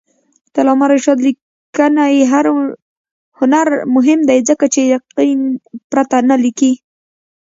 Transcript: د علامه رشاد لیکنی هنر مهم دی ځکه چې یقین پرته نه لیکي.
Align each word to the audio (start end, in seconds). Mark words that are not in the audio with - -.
د 0.51 0.55
علامه 0.61 0.85
رشاد 0.91 1.17
لیکنی 1.25 2.15
هنر 3.39 3.67
مهم 3.95 4.19
دی 4.29 4.39
ځکه 4.49 4.65
چې 4.73 4.81
یقین 4.95 5.39
پرته 5.91 6.17
نه 6.29 6.35
لیکي. 6.43 6.73